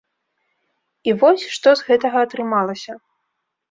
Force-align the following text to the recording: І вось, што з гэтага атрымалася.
І 1.11 1.15
вось, 1.25 1.43
што 1.59 1.69
з 1.77 1.81
гэтага 1.93 2.17
атрымалася. 2.31 3.03